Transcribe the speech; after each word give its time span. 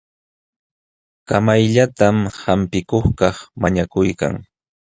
Kamayllatam 1.27 2.15
hampikuqkaq 2.41 3.35
mañakuykan. 3.61 4.33